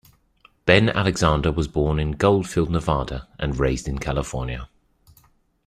[0.65, 4.67] Ben Alexander was born in Goldfield, Nevada, and raised in California.